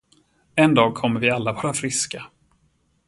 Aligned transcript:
En 0.55 0.73
dag 0.75 0.93
kommer 0.95 1.19
vi 1.19 1.29
alla 1.29 1.53
vara 1.53 1.73
friska. 1.73 2.25